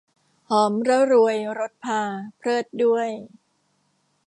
[0.49, 2.01] หอมระรวยรสพา
[2.37, 3.09] เพริศด้วย